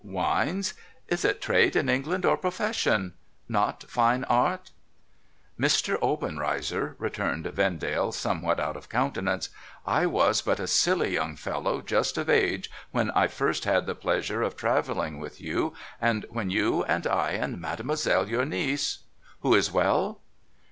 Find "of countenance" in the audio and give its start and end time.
8.75-9.49